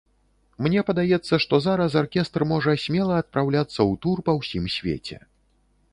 Мне 0.67 0.83
падаецца, 0.87 1.33
што 1.43 1.59
зараз 1.65 1.97
аркестр 2.01 2.41
можа 2.53 2.73
смела 2.87 3.13
адпраўляцца 3.25 3.77
ў 3.77 3.93
тур 4.07 4.17
па 4.31 4.39
ўсім 4.43 4.65
свеце. 4.81 5.17